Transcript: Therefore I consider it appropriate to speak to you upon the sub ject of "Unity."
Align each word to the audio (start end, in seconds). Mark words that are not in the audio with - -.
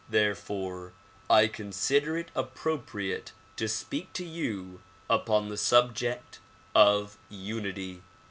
Therefore 0.09 0.93
I 1.29 1.45
consider 1.47 2.17
it 2.17 2.31
appropriate 2.35 3.33
to 3.57 3.67
speak 3.67 4.11
to 4.13 4.25
you 4.25 4.81
upon 5.07 5.49
the 5.49 5.57
sub 5.57 5.93
ject 5.93 6.39
of 6.73 7.19
"Unity." 7.29 8.01